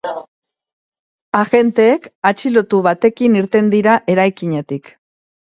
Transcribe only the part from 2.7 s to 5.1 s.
batekin irten dira eraikinetik.